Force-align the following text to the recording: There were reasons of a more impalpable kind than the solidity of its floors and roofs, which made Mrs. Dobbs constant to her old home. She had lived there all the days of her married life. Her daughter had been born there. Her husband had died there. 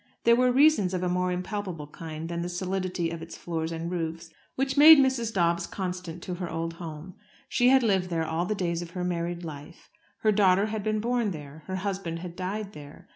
There 0.23 0.35
were 0.35 0.51
reasons 0.51 0.95
of 0.95 1.03
a 1.03 1.09
more 1.09 1.31
impalpable 1.31 1.85
kind 1.85 2.27
than 2.27 2.41
the 2.41 2.49
solidity 2.49 3.11
of 3.11 3.21
its 3.21 3.37
floors 3.37 3.71
and 3.71 3.91
roofs, 3.91 4.31
which 4.55 4.75
made 4.75 4.97
Mrs. 4.97 5.31
Dobbs 5.31 5.67
constant 5.67 6.23
to 6.23 6.33
her 6.33 6.49
old 6.49 6.73
home. 6.73 7.13
She 7.47 7.69
had 7.69 7.83
lived 7.83 8.09
there 8.09 8.25
all 8.25 8.47
the 8.47 8.55
days 8.55 8.81
of 8.81 8.89
her 8.97 9.03
married 9.03 9.45
life. 9.45 9.91
Her 10.21 10.31
daughter 10.31 10.65
had 10.65 10.81
been 10.81 11.01
born 11.01 11.29
there. 11.29 11.61
Her 11.67 11.75
husband 11.75 12.17
had 12.17 12.35
died 12.35 12.73
there. 12.73 13.09